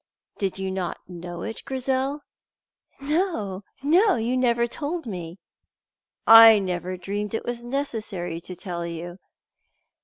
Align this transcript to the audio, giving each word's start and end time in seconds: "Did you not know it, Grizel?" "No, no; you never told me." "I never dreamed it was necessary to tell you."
"Did 0.39 0.57
you 0.57 0.71
not 0.71 0.97
know 1.07 1.43
it, 1.43 1.61
Grizel?" 1.63 2.21
"No, 3.01 3.63
no; 3.83 4.15
you 4.15 4.35
never 4.35 4.65
told 4.65 5.05
me." 5.05 5.37
"I 6.25 6.57
never 6.57 6.97
dreamed 6.97 7.35
it 7.35 7.45
was 7.45 7.63
necessary 7.63 8.41
to 8.41 8.55
tell 8.55 8.83
you." 8.83 9.19